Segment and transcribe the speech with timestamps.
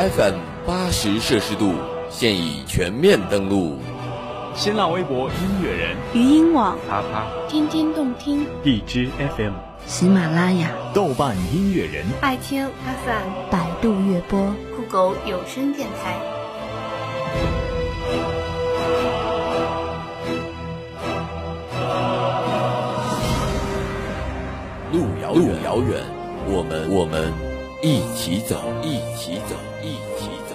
[0.00, 1.74] FM 八十摄氏度
[2.08, 3.76] 现已全面登录。
[4.54, 9.52] 新浪微博音乐人，语音网，啪啪，天天动听，荔枝 FM，
[9.84, 14.40] 喜马拉雅，豆瓣音乐人，爱听 FM，百度乐播，
[14.74, 16.18] 酷狗有声电台。
[24.92, 26.02] 路遥路遥远，
[26.46, 27.30] 我们我们
[27.82, 30.54] 一起走，一起走，一起走。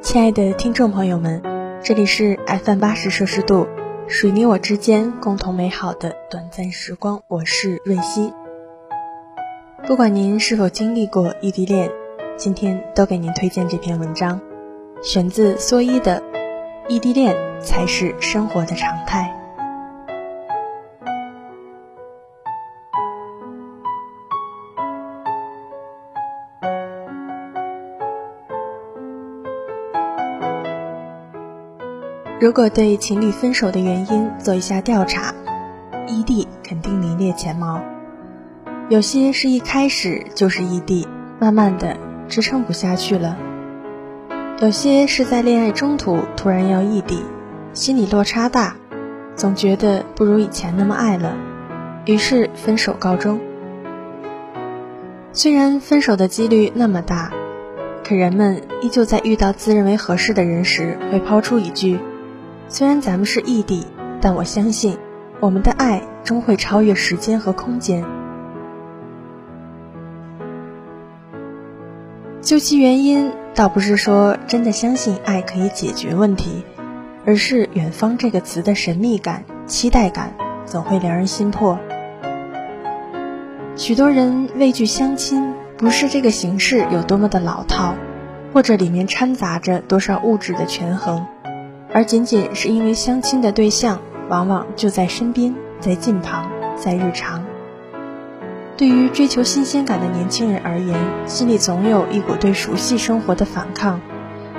[0.00, 1.42] 亲爱的听众朋友们，
[1.82, 3.66] 这里是 FM 八十摄氏度，
[4.06, 7.20] 属于你我之间共同美好的短暂时光。
[7.26, 8.32] 我是瑞希。
[9.88, 11.90] 不管您是否经历过异地恋，
[12.36, 14.40] 今天都给您推荐这篇文章，
[15.04, 16.18] 选自蓑衣的
[16.88, 19.30] 《异地恋才是生活的常态》。
[32.40, 35.34] 如果对情侣分手的原因做一下调查，
[36.06, 37.78] 异地肯定名列前茅。
[38.88, 41.06] 有些是一开始就是异地，
[41.38, 41.94] 慢慢的
[42.26, 43.36] 支撑不下去了；
[44.60, 47.24] 有些是在恋爱中途突然要异地，
[47.72, 48.76] 心理落差大，
[49.34, 51.36] 总觉得不如以前那么爱了，
[52.04, 53.40] 于是分手告终。
[55.32, 57.32] 虽然分手的几率那么大，
[58.04, 61.98] 可人们依旧在遇到自认为合适的人时，会抛出一句。
[62.68, 63.84] 虽然咱们是异地，
[64.20, 64.96] 但我相信，
[65.40, 68.04] 我们的爱终会超越时间和空间。
[72.40, 76.64] 究其原因，倒不是说真的相信爱可以解决问题，
[77.24, 80.34] 而是“远方”这个词的神秘感、期待感，
[80.66, 81.78] 总会撩人心魄。
[83.76, 87.94] 许多人畏惧相亲，不是这个形式有多么的老套，
[88.52, 91.24] 或者里面掺杂着多少物质的权衡。
[91.92, 97.44] 而仅仅是因为相亲的对象往往就在身边，在近旁，在日常。
[98.76, 104.00] 对于追求新鲜感的年轻人而言，心里总有一股对熟悉生活的反抗，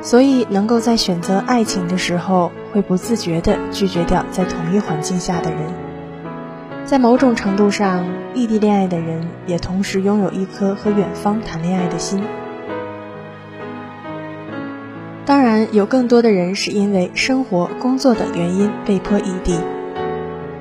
[0.00, 5.60] 所以能够在选择爱情的时候，会不自觉地拒绝掉在同一环境下的人。
[6.84, 12.22] 在某种程度上，异地恋爱的人也同时拥有一颗和远方谈恋爱的心。
[15.24, 19.58] 当然，有更多的人是因为生活、工作等原因被迫异地。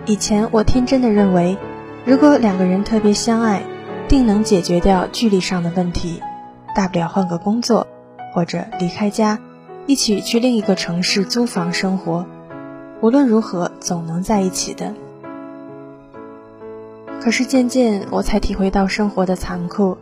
[0.08, 1.56] 以前我天真的认为，
[2.06, 3.64] 如果两个人特别相爱，
[4.08, 6.22] 定能解决掉距离上的问题，
[6.76, 7.88] 大不了换个工作，
[8.34, 9.40] 或者离开家，
[9.88, 12.26] 一起去另一个城市租房生活，
[13.02, 14.94] 无论如何总能在一起的。
[17.20, 19.98] 可是渐渐，我才体会到生活的残酷。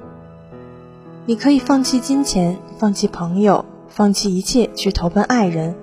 [1.25, 3.65] 你可以放弃金钱，放弃朋友。
[3.87, 5.75] 放弃一切去投奔爱人，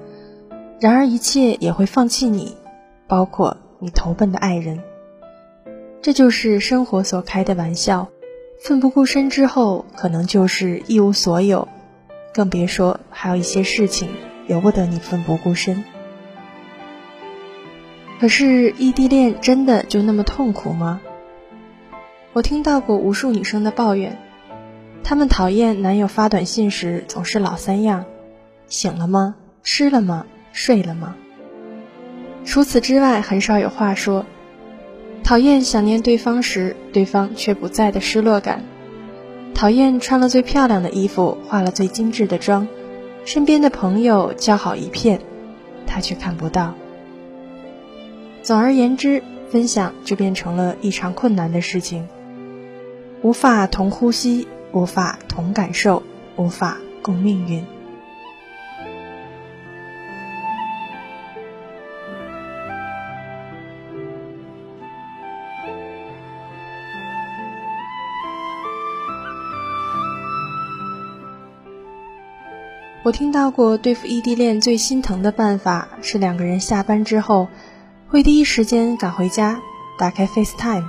[0.80, 2.56] 然而一切也会放弃你，
[3.06, 4.80] 包括你投奔的爱人。
[6.02, 8.08] 这就是生活所开的玩笑，
[8.58, 11.68] 奋不顾身之后，可能就是一无所有，
[12.32, 14.08] 更别说还有一些事情
[14.46, 15.84] 由不得你奋不顾身。
[18.18, 21.02] 可是异地恋真的就那么痛苦吗？
[22.32, 24.18] 我听到过无数女生的抱怨。
[25.04, 28.06] 她们讨厌男友发短信时总是老三样：
[28.68, 29.34] 醒了吗？
[29.62, 30.24] 吃了吗？
[30.52, 31.14] 睡了吗？
[32.46, 34.24] 除此之外，很少有话说。
[35.30, 38.62] 讨厌想念对方时，对方却不在的失落感；
[39.54, 42.66] 讨厌穿了最漂亮的衣服，化了最精致的妆，
[43.24, 45.20] 身边的朋友叫好一片，
[45.86, 46.74] 他却看不到。
[48.42, 52.08] 总而言之，分享就变成了异常困难的事情，
[53.22, 54.48] 无法同呼吸。
[54.72, 56.02] 无法同感受，
[56.34, 57.64] 无法共命运。
[73.02, 77.48] 我听到过对付异地恋最心疼的办法是两个人下班之后
[78.08, 79.58] 会第一时间赶回家，
[79.98, 80.84] 打开 FaceTime，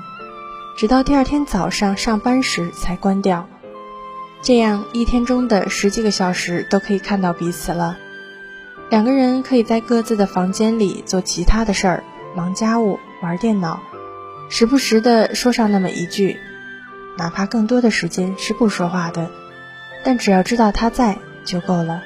[0.76, 3.48] 直到第二天早上上班时才关掉。
[4.42, 7.98] 这样一天中的十几个小时都可以看到彼此了，
[8.90, 12.04] 两个人可以在各自的房间里做其他的事儿，
[12.36, 13.80] 忙家务、玩电脑，
[14.50, 16.38] 时不时的说上那么一句，
[17.18, 19.32] 哪怕更多的时间是不说话的，
[20.04, 22.04] 但只要知道他在就够了。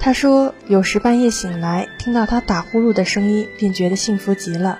[0.00, 4.78] 他说，有时半夜醒来，听到他打呼噜的声音，便觉得幸福极了。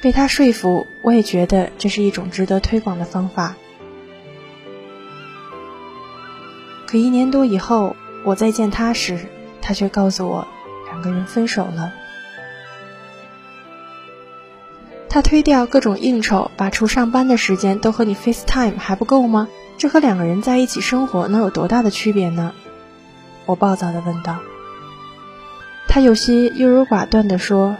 [0.00, 3.56] 被他说服，我也觉得这是一种值得推广的方法。
[6.86, 9.18] 可一年多以后，我再见他时，
[9.62, 10.46] 他却告诉我，
[10.86, 11.92] 两个人分手了。
[15.08, 19.48] 他推掉各种应酬，把除上班的时间都和你 FaceTime 还不够吗？
[19.82, 22.54] 这和两个人在一起生活能有多大的区别呢？
[23.46, 24.38] 我暴躁地问道。
[25.88, 27.76] 他有些优柔寡断地说。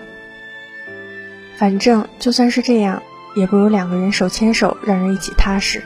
[1.57, 3.05] 反正就算是这样，
[3.37, 5.81] 也不如两个人手牵手，让人一起踏实。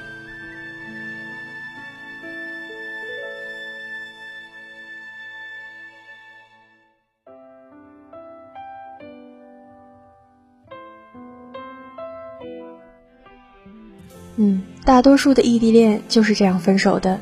[14.39, 17.19] 嗯，大多数的异地恋就是这样分手的，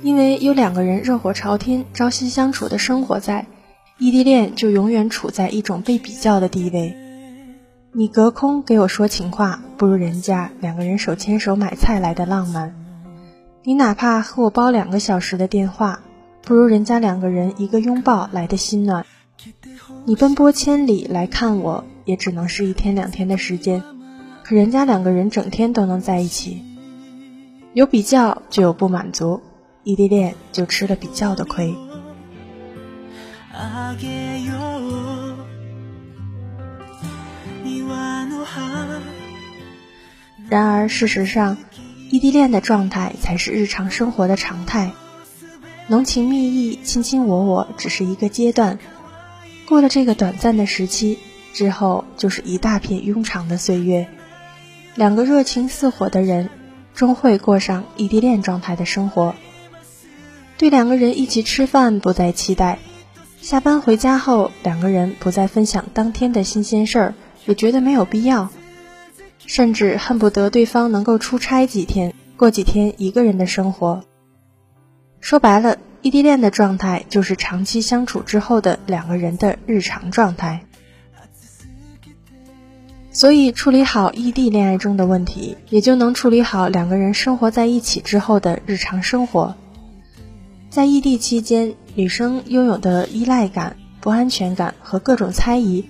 [0.00, 3.46] 因为有两个人热火朝天、朝夕相处的生活在，
[3.98, 6.96] 异地恋就永远处在一种被比较的地位。
[7.92, 12.70] 你隔空给我说情话，不如人家两个人手牵手买菜来的浪漫；
[13.62, 16.00] 你哪怕和我煲两个小时的电话，
[16.40, 19.04] 不如人家两个人一个拥抱来的心暖。
[20.06, 23.82] 你奔波千里来看我，也只能是一天两天的时间，
[24.44, 26.62] 可人家两个人整天都能在一起。
[27.72, 29.40] 有比较就有不满足，
[29.84, 31.74] 异地恋就吃了比较的亏。
[40.50, 41.56] 然而，事实上，
[42.10, 44.92] 异地恋的状态才是日常生活的常态。
[45.88, 48.78] 浓情蜜意、卿卿我我只是一个阶段，
[49.66, 51.18] 过了这个短暂的时期
[51.54, 54.06] 之后，就是一大片庸长的岁月。
[54.94, 56.50] 两个热情似火的人，
[56.94, 59.34] 终会过上异地恋状态的生活。
[60.56, 62.78] 对两个人一起吃饭不再期待，
[63.40, 67.14] 下班回家后，两个人不再分享当天的新鲜事儿。
[67.46, 68.48] 也觉得没有必要，
[69.44, 74.02] 甚至恨不得对方能够出差几天，过几天一个人的生活。
[75.20, 80.64] 说白了，异地恋的状态就是长期相处之后的两个人的日常状态。
[83.14, 89.54] 所以，处理好异地恋爱中的问题，也就能处理好两个人生活在一起之后的日常生活。
[90.68, 95.86] 在异地期间，女生拥有的依赖感、不安全感和各种猜疑。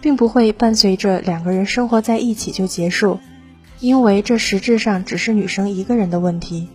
[0.00, 3.18] 并不会伴随着两个人生活在一起就结束，
[3.80, 6.68] 因为这实质上只是女生一个人的问题。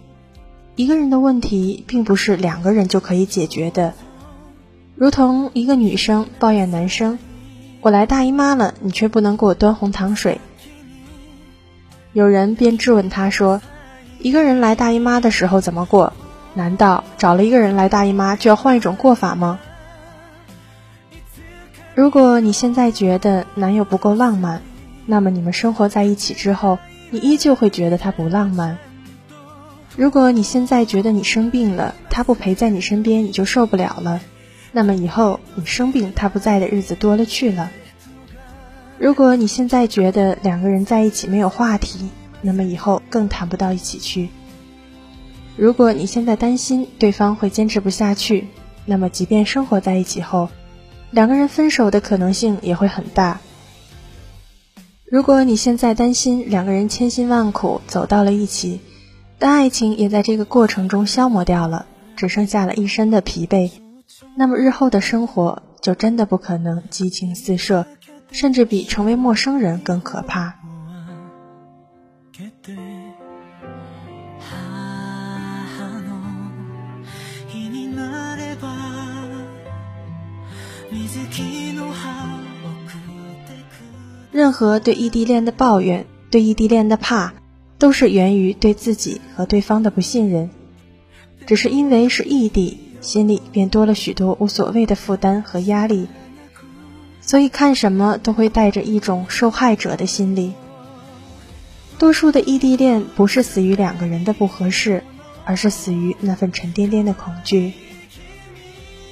[0.75, 3.93] 一个人的问题并不是两个人就可以解决的。
[4.95, 7.17] 如同一个女生抱怨男生
[7.83, 10.41] ：“我来大姨妈了，你却不能给我端红糖水。”
[12.13, 13.61] 有人便质问他说
[14.19, 16.13] ：“一个人来大姨妈的时候怎么过？
[16.55, 19.59] 难道找了一个人来大姨妈就要换一种过法吗？”
[21.95, 24.61] 如果你现在觉得男友不够浪漫，
[25.05, 26.79] 那么你们生活在一起之后，
[27.11, 28.77] 你依旧会觉得他不浪漫。
[29.95, 34.21] 如果你现在觉得你生病了，他不陪在你身边你就受不了了，
[34.75, 37.71] 那么以后你生病他不在的日子多了去了。
[38.97, 42.09] 如果你现在觉得两个人在一起没有话题，
[42.41, 44.29] 那么以后更谈不到一起去。
[45.55, 48.47] 如果你现在担心对方会坚持不下去，
[48.85, 50.49] 那么即便生活在一起后，
[51.11, 53.39] 两个人分手的可能性也会很大。
[55.05, 58.79] 如果你现在担心两个人千辛万苦走到了一起，
[59.37, 63.69] 但爱情也在这个过程中消磨掉了，只剩下了一身的疲惫，
[64.35, 67.85] 那么日后的生活就真的不可能激情四射，
[68.31, 70.55] 甚至比成为陌生人更可怕。
[84.31, 87.33] 任何对异地恋的抱怨，对异地恋的怕，
[87.77, 90.49] 都是源于对自己和对方的不信任。
[91.45, 96.07] 只是因为是异地，心里便多了许多无所谓的负担和压力，
[97.21, 100.53] 所以看什么都会带着一种受害者的心理。
[101.99, 105.03] 多数的异地恋不是死于两个人的不合适，
[105.45, 107.73] 而是死于那份沉甸甸的恐惧。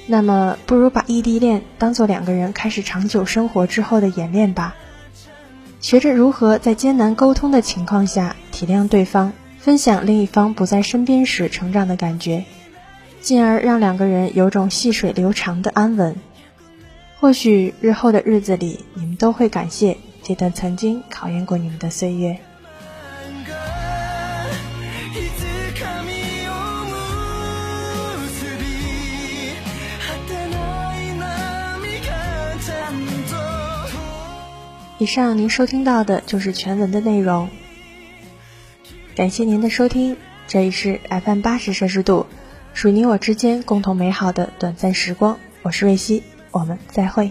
[0.06, 4.74] 那么，不如把异地恋当做两个人开始长久生活之后的演练吧。
[5.80, 12.44] 学着如何在艰难沟通的情况下体谅对方，分享另一方不在身边时成长的感觉，
[13.22, 16.16] 进而让两个人有种细水流长的安稳。
[17.18, 22.36] 或许日后的日子里，你们都会感谢这段曾经考验过你们的岁月。
[34.98, 37.48] 以上您收听到的就是全文的内容，
[39.16, 42.26] 感谢您的收听，这里是 FM 八十摄氏度。
[42.74, 45.38] 属你我之间共同美好的短暂时光。
[45.62, 47.30] 我是瑞希，我们再会。